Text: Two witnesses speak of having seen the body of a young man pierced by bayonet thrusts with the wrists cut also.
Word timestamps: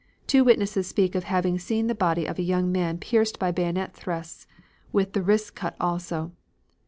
Two 0.25 0.43
witnesses 0.43 0.87
speak 0.87 1.13
of 1.13 1.25
having 1.25 1.59
seen 1.59 1.85
the 1.85 1.93
body 1.93 2.25
of 2.25 2.39
a 2.39 2.41
young 2.41 2.71
man 2.71 2.97
pierced 2.97 3.37
by 3.37 3.51
bayonet 3.51 3.93
thrusts 3.93 4.47
with 4.91 5.13
the 5.13 5.21
wrists 5.21 5.51
cut 5.51 5.75
also. 5.79 6.31